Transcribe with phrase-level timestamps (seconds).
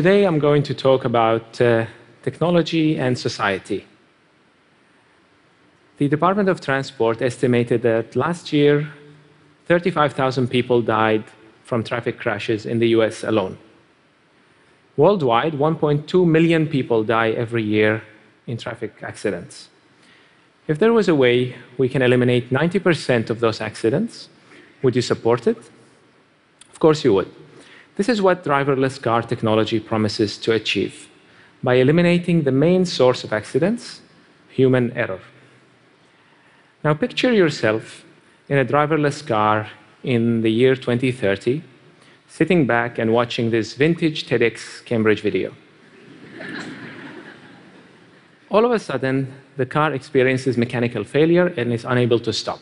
[0.00, 1.84] today I'm going to talk about uh,
[2.22, 3.84] technology and society.
[5.98, 8.88] The Department of Transport estimated that last year,
[9.66, 11.24] 35,000 people died
[11.64, 13.58] from traffic crashes in the US alone.
[14.96, 18.02] Worldwide, 1.2 million people die every year
[18.46, 19.68] in traffic accidents.
[20.66, 24.30] If there was a way we can eliminate 90% of those accidents,
[24.80, 25.58] would you support it?
[26.72, 27.30] Of course you would.
[28.00, 31.10] This is what driverless car technology promises to achieve
[31.62, 34.00] by eliminating the main source of accidents,
[34.48, 35.20] human error.
[36.82, 38.06] Now, picture yourself
[38.48, 39.68] in a driverless car
[40.02, 41.62] in the year 2030,
[42.26, 45.54] sitting back and watching this vintage TEDx Cambridge video.
[48.50, 52.60] All of a sudden, the car experiences mechanical failure and is unable to stop.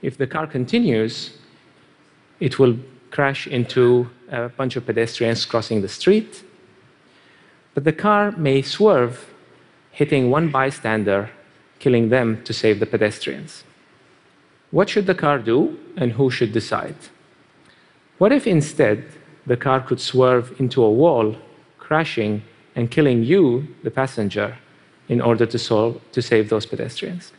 [0.00, 1.38] If the car continues,
[2.38, 2.78] it will
[3.14, 6.42] crash into a bunch of pedestrians crossing the street.
[7.74, 9.14] But the car may swerve,
[9.92, 11.30] hitting one bystander,
[11.78, 13.62] killing them to save the pedestrians.
[14.72, 16.96] What should the car do, and who should decide?
[18.18, 19.04] What if instead
[19.46, 21.36] the car could swerve into a wall,
[21.78, 22.42] crashing
[22.74, 24.58] and killing you, the passenger,
[25.08, 27.32] in order to, solve, to save those pedestrians?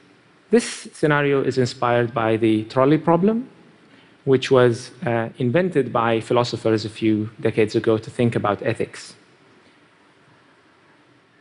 [0.51, 3.49] This scenario is inspired by the trolley problem,
[4.25, 9.15] which was uh, invented by philosophers a few decades ago to think about ethics.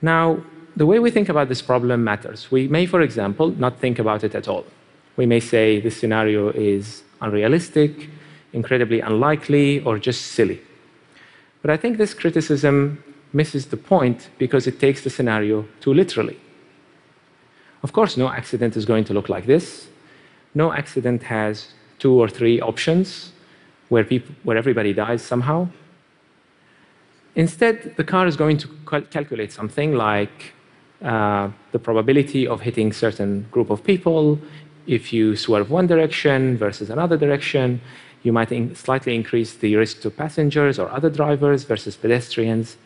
[0.00, 0.42] Now,
[0.76, 2.50] the way we think about this problem matters.
[2.50, 4.64] We may, for example, not think about it at all.
[5.16, 8.10] We may say this scenario is unrealistic,
[8.52, 10.60] incredibly unlikely, or just silly.
[11.62, 16.38] But I think this criticism misses the point because it takes the scenario too literally.
[17.82, 19.88] Of course, no accident is going to look like this.
[20.54, 21.68] No accident has
[22.04, 23.32] two or three options
[23.88, 25.66] where, people, where everybody dies somehow.
[27.34, 30.36] Instead, the car is going to cal calculate something like
[31.12, 34.38] uh, the probability of hitting certain group of people.
[34.98, 37.80] If you swerve one direction versus another direction,
[38.24, 42.76] you might in slightly increase the risk to passengers or other drivers versus pedestrians.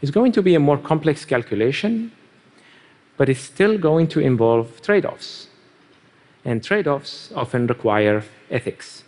[0.00, 1.92] It's going to be a more complex calculation,
[3.18, 5.47] but it's still going to involve trade offs.
[6.44, 9.04] And trade offs often require ethics.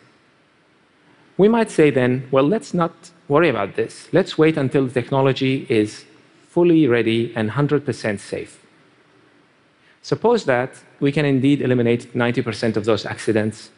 [1.39, 4.09] We might say then, well, let's not worry about this.
[4.13, 6.05] Let's wait until the technology is
[6.49, 8.61] fully ready and 100% safe.
[10.03, 13.71] Suppose that we can indeed eliminate 90% of those accidents,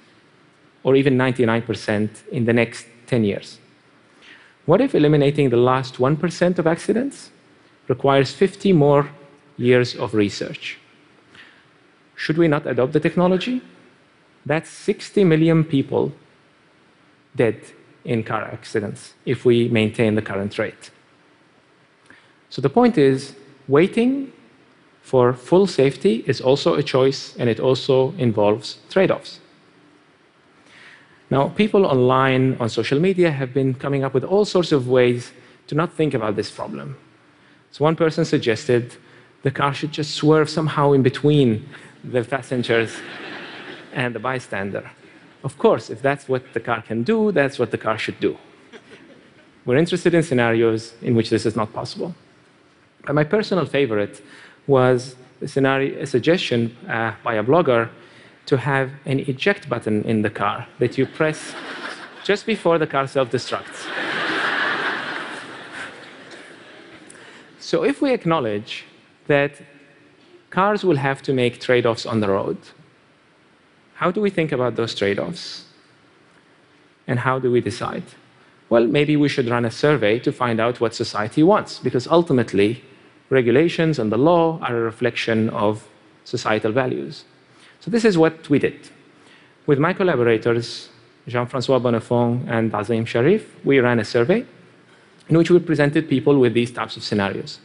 [0.83, 3.59] or even 99% in the next 10 years.
[4.67, 7.31] What if eliminating the last 1% of accidents
[7.89, 9.11] requires 50 more
[9.57, 10.79] years of research?
[12.17, 13.63] Should we not adopt the technology?
[14.45, 16.13] That's 60 million people
[17.37, 17.61] dead
[18.05, 20.91] in car accidents if we maintain the current rate.
[22.51, 23.35] So the point is,
[23.69, 24.33] waiting
[25.03, 29.41] for full safety is also a choice, and it also involves trade offs.
[31.31, 35.33] Now, people online, on social media, have been coming up with all sorts of ways
[35.69, 36.97] to not think about this problem.
[37.71, 38.95] So, one person suggested
[39.43, 41.67] the car should just swerve somehow in between
[42.05, 42.97] the passengers
[43.93, 44.91] and the bystander.
[45.45, 48.37] Of course, if that's what the car can do, that's what the car should do.
[49.65, 52.15] We're interested in scenarios in which this is not possible.
[53.07, 54.23] But my personal favorite
[54.67, 57.89] was a, scenario, a suggestion uh, by a blogger
[58.47, 61.55] to have an eject button in the car that you press
[62.25, 63.87] just before the car self destructs.
[67.59, 68.85] so, if we acknowledge
[69.27, 69.61] that
[70.53, 72.59] cars will have to make trade offs on the road,
[73.95, 75.65] how do we think about those trade offs?
[77.07, 78.05] And how do we decide?
[78.69, 82.85] Well, maybe we should run a survey to find out what society wants, because ultimately,
[83.31, 85.89] regulations and the law are a reflection of
[86.25, 87.25] societal values.
[87.81, 88.79] So, this is what we did.
[89.67, 90.91] With my collaborators,
[91.27, 94.45] Jean Francois Bonnefon and Azim Shariff, we ran a survey
[95.29, 97.59] in which we presented people with these types of scenarios.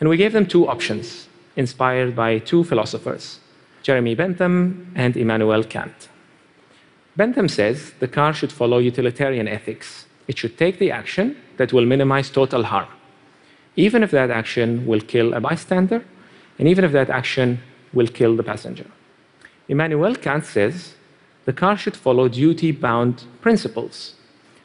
[0.00, 3.40] And we gave them two options inspired by two philosophers
[3.82, 6.08] Jeremy Bentham and Immanuel Kant.
[7.16, 10.06] Bentham says the car should follow utilitarian ethics.
[10.26, 12.88] It should take the action that will minimize total harm,
[13.76, 16.02] even if that action will kill a bystander,
[16.58, 17.60] and even if that action
[17.92, 18.86] will kill the passenger.
[19.68, 20.94] Immanuel Kant says
[21.44, 24.14] the car should follow duty bound principles,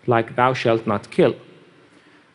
[0.08, 1.36] like thou shalt not kill.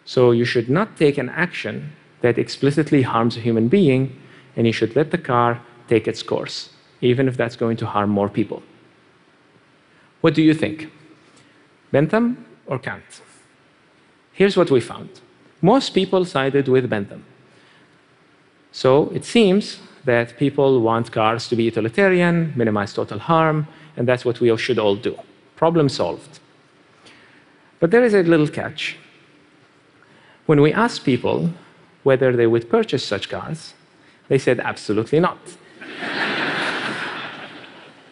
[0.05, 4.21] So you should not take an action that explicitly harms a human being,
[4.57, 6.71] and you should let the car take its course
[7.05, 8.63] even if that's going to harm more people.
[10.23, 10.91] What do you think?
[11.93, 13.21] Bentham or Kant?
[14.33, 15.21] Here's what we found
[15.61, 17.25] most people sided with Bentham.
[18.73, 23.67] So it seems that people want cars to be utilitarian, minimize total harm,
[23.97, 25.17] and that's what we should all do.
[25.57, 26.41] Problem solved.
[27.81, 28.97] But there is a little catch.
[30.47, 31.51] When we asked people
[32.03, 33.75] whether they would purchase such cars,
[34.29, 35.39] they said absolutely not.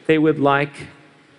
[0.06, 0.88] they would like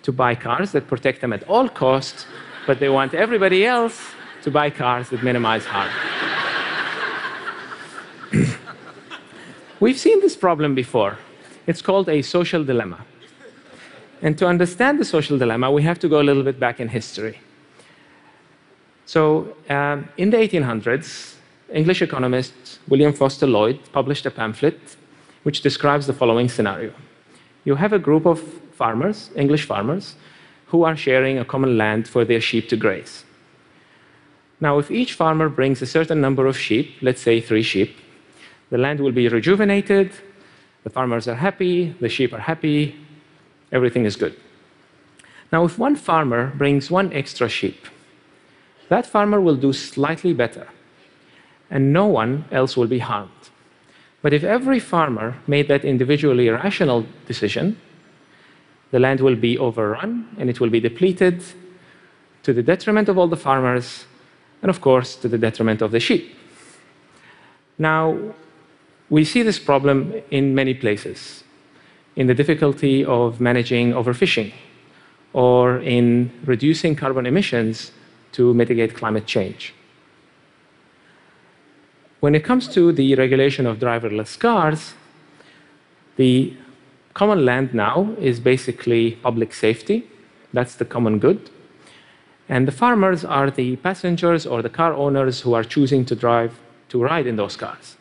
[0.02, 2.26] to buy cars that protect them at all costs,
[2.66, 4.10] but they want everybody else
[4.42, 5.90] to buy cars that minimize harm.
[9.80, 11.18] We've seen this problem before.
[11.66, 13.04] It's called a social dilemma.
[14.20, 16.88] And to understand the social dilemma, we have to go a little bit back in
[16.88, 17.40] history.
[19.06, 21.33] So, um, in the 1800s,
[21.74, 24.78] English economist William Forster Lloyd published a pamphlet
[25.42, 26.92] which describes the following scenario.
[27.64, 28.40] You have a group of
[28.72, 30.14] farmers, English farmers,
[30.66, 33.24] who are sharing a common land for their sheep to graze.
[34.60, 37.96] Now, if each farmer brings a certain number of sheep, let's say three sheep,
[38.70, 40.12] the land will be rejuvenated,
[40.84, 42.94] the farmers are happy, the sheep are happy,
[43.72, 44.36] everything is good.
[45.50, 47.86] Now, if one farmer brings one extra sheep,
[48.88, 50.68] that farmer will do slightly better,
[51.70, 53.30] and no one else will be harmed.
[54.22, 57.76] But if every farmer made that individually rational decision,
[58.90, 61.42] the land will be overrun and it will be depleted
[62.42, 64.06] to the detriment of all the farmers
[64.62, 66.34] and, of course, to the detriment of the sheep.
[67.78, 68.16] Now,
[69.10, 71.44] we see this problem in many places
[72.16, 74.52] in the difficulty of managing overfishing
[75.32, 77.92] or in reducing carbon emissions
[78.32, 79.74] to mitigate climate change.
[82.24, 84.94] When it comes to the regulation of driverless cars,
[86.16, 86.54] the
[87.12, 90.08] common land now is basically public safety.
[90.50, 91.50] That's the common good.
[92.48, 96.58] And the farmers are the passengers or the car owners who are choosing to drive,
[96.88, 97.98] to ride in those cars.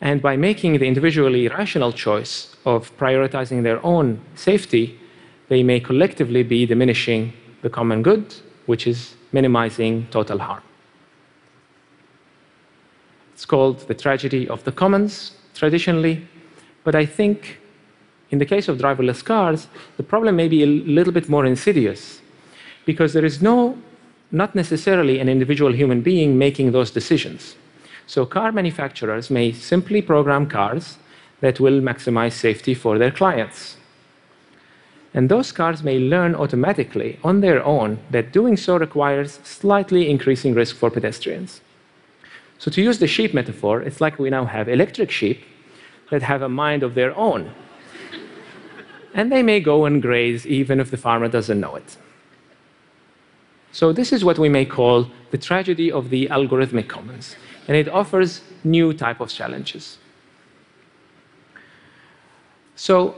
[0.00, 4.96] And by making the individually rational choice of prioritizing their own safety,
[5.48, 7.32] they may collectively be diminishing
[7.62, 8.32] the common good,
[8.66, 10.62] which is minimizing total harm.
[13.42, 16.24] It's called the tragedy of the commons traditionally,
[16.84, 17.58] but I think
[18.30, 19.66] in the case of driverless cars,
[19.96, 22.20] the problem may be a little bit more insidious
[22.84, 23.76] because there is no,
[24.30, 27.56] not necessarily an individual human being making those decisions.
[28.06, 30.98] So car manufacturers may simply program cars
[31.40, 33.76] that will maximize safety for their clients.
[35.14, 40.54] And those cars may learn automatically on their own that doing so requires slightly increasing
[40.54, 41.60] risk for pedestrians.
[42.62, 45.38] So, to use the sheep metaphor, it's like we now have electric sheep
[46.10, 47.52] that have a mind of their own.
[49.14, 51.96] and they may go and graze even if the farmer doesn't know it.
[53.72, 57.34] So, this is what we may call the tragedy of the algorithmic commons
[57.66, 59.98] and it offers new type of challenges.
[62.76, 63.16] So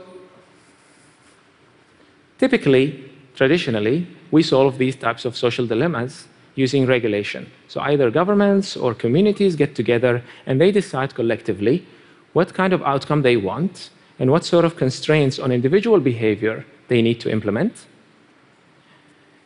[2.39, 7.51] typically, traditionally, we solve these types of social dilemmas using regulation.
[7.67, 11.85] So either governments or communities get together and they decide collectively
[12.33, 13.89] what kind of outcome they want
[14.19, 17.85] and what sort of constraints on individual behavior they need to implement.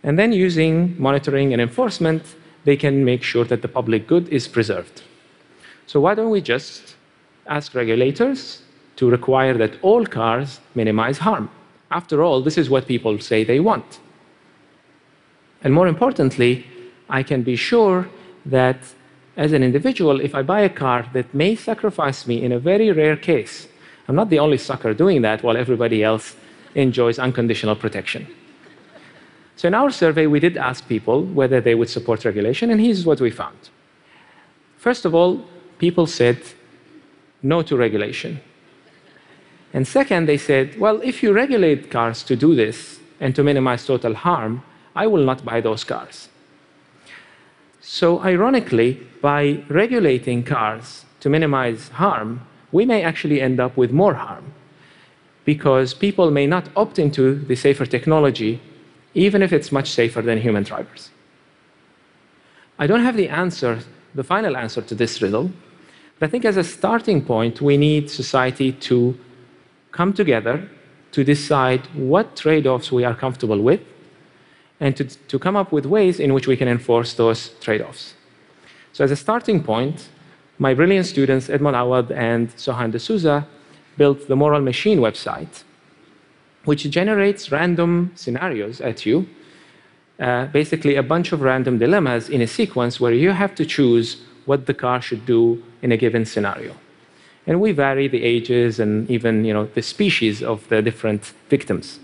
[0.04, 2.24] And then using monitoring and enforcement,
[2.64, 5.02] they can make sure that the public good is preserved.
[5.88, 6.96] So why don't we just
[7.48, 8.62] ask regulators
[8.98, 11.50] to require that all cars minimize harm?
[11.92, 14.00] After all, this is what people say they want.
[15.64, 16.66] And more importantly,
[17.10, 18.08] I can be sure
[18.46, 18.78] that
[19.36, 22.92] as an individual, if I buy a car that may sacrifice me in a very
[22.92, 23.68] rare case,
[24.08, 26.36] I'm not the only sucker doing that while everybody else
[26.76, 28.28] enjoys unconditional protection.
[29.56, 33.06] So in our survey, we did ask people whether they would support regulation, and here's
[33.06, 33.70] what we found.
[34.78, 35.46] First of all,
[35.78, 36.42] people said
[37.44, 38.42] no to regulation.
[39.74, 43.86] And second, they said, well, if you regulate cars to do this and to minimize
[43.86, 44.64] total harm,
[44.96, 46.30] I will not buy those cars.
[47.92, 54.14] So, ironically, by regulating cars to minimize harm, we may actually end up with more
[54.14, 54.54] harm
[55.44, 58.62] because people may not opt into the safer technology
[59.16, 61.10] even if it's much safer than human drivers.
[62.78, 63.80] I don't have the answer,
[64.14, 65.50] the final answer to this riddle,
[66.20, 69.18] but I think as a starting point, we need society to
[69.92, 70.70] come together
[71.14, 73.82] to decide what trade offs we are comfortable with
[74.80, 78.14] and to, to come up with ways in which we can enforce those trade offs.
[78.94, 80.10] So, as a starting point,
[80.58, 83.48] my brilliant students, Edmond Awad and Sohan D'Souza,
[83.98, 85.64] built the Moral Machine website
[86.66, 89.28] which generates random scenarios at you
[90.20, 94.18] uh, basically a bunch of random dilemmas in a sequence where you have to choose
[94.46, 96.76] what the car should do in a given scenario.
[97.48, 102.00] And we vary the ages and even you know, the species of the different victims.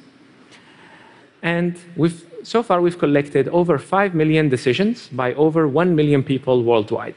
[1.43, 6.63] And we've, so far, we've collected over 5 million decisions by over 1 million people
[6.63, 7.15] worldwide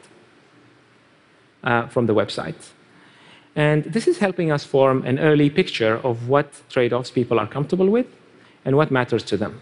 [1.63, 2.71] uh, from the website.
[3.55, 7.47] And this is helping us form an early picture of what trade offs people are
[7.47, 8.07] comfortable with
[8.65, 9.61] and what matters to them,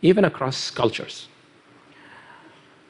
[0.00, 1.28] even across cultures.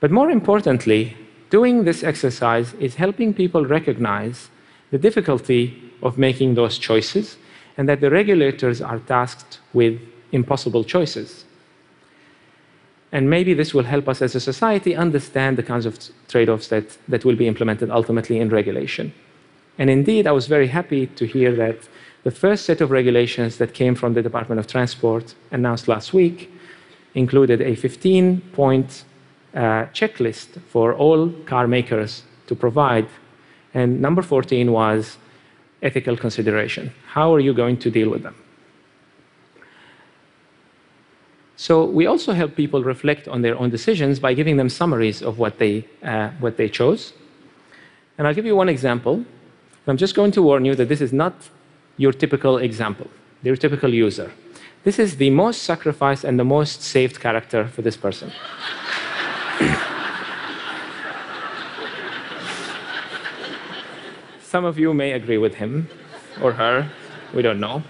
[0.00, 1.16] But more importantly,
[1.50, 4.50] doing this exercise is helping people recognize
[4.90, 7.38] the difficulty of making those choices
[7.76, 11.44] and that the regulators are tasked with impossible choices.
[13.12, 16.68] And maybe this will help us as a society understand the kinds of trade offs
[16.68, 19.12] that, that will be implemented ultimately in regulation.
[19.78, 21.88] And indeed, I was very happy to hear that
[22.24, 26.50] the first set of regulations that came from the Department of Transport announced last week
[27.14, 29.04] included a 15 point
[29.54, 33.08] uh, checklist for all car makers to provide.
[33.74, 35.18] And number 14 was
[35.82, 36.92] ethical consideration.
[37.06, 38.36] How are you going to deal with them?
[41.56, 45.38] So we also help people reflect on their own decisions by giving them summaries of
[45.38, 47.12] what they, uh, what they chose.
[48.18, 49.24] And I'll give you one example.
[49.86, 51.34] I'm just going to warn you that this is not
[51.96, 53.08] your typical example,
[53.42, 54.32] your typical user.
[54.84, 58.32] This is the most sacrificed and the most saved character for this person.
[64.42, 65.88] Some of you may agree with him
[66.40, 66.90] or her,
[67.32, 67.82] we don't know.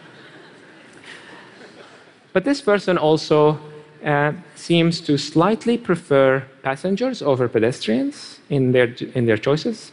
[2.32, 3.58] But this person also
[4.04, 9.92] uh, seems to slightly prefer passengers over pedestrians in their, in their choices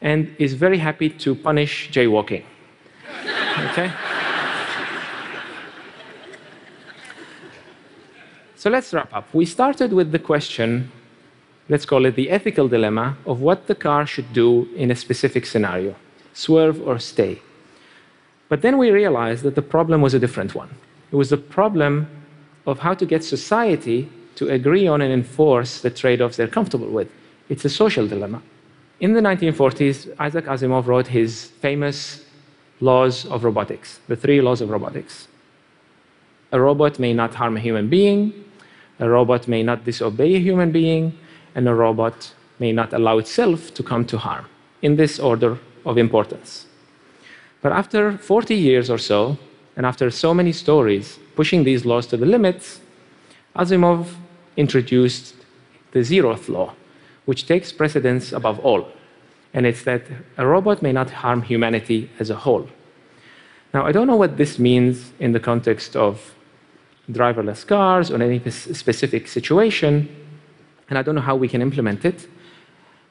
[0.00, 2.44] and is very happy to punish jaywalking.
[3.70, 3.92] okay?
[8.56, 9.32] So let's wrap up.
[9.32, 10.92] We started with the question,
[11.68, 15.46] let's call it the ethical dilemma of what the car should do in a specific
[15.46, 15.96] scenario
[16.34, 17.40] swerve or stay.
[18.48, 20.70] But then we realized that the problem was a different one.
[21.12, 22.08] It was the problem
[22.66, 26.88] of how to get society to agree on and enforce the trade offs they're comfortable
[26.88, 27.10] with.
[27.50, 28.42] It's a social dilemma.
[28.98, 32.24] In the 1940s, Isaac Asimov wrote his famous
[32.80, 35.28] laws of robotics, the three laws of robotics.
[36.50, 38.32] A robot may not harm a human being,
[38.98, 41.16] a robot may not disobey a human being,
[41.54, 44.46] and a robot may not allow itself to come to harm,
[44.80, 46.66] in this order of importance.
[47.60, 49.36] But after 40 years or so,
[49.76, 52.80] and after so many stories pushing these laws to the limits,
[53.56, 54.14] Asimov
[54.56, 55.34] introduced
[55.92, 56.74] the zeroth law,
[57.24, 58.88] which takes precedence above all.
[59.54, 60.02] And it's that
[60.38, 62.68] a robot may not harm humanity as a whole.
[63.74, 66.34] Now, I don't know what this means in the context of
[67.10, 70.08] driverless cars or any specific situation,
[70.88, 72.28] and I don't know how we can implement it.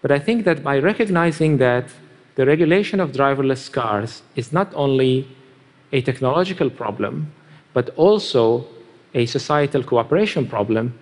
[0.01, 1.89] But I think that by recognizing that
[2.35, 5.27] the regulation of driverless cars is not only
[5.91, 7.31] a technological problem,
[7.73, 8.65] but also
[9.13, 10.97] a societal cooperation problem,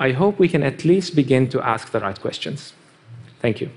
[0.00, 2.72] I hope we can at least begin to ask the right questions.
[3.40, 3.70] Thank you.